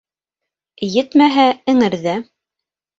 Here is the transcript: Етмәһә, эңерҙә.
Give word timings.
Етмәһә, 0.95 1.47
эңерҙә. 1.77 2.21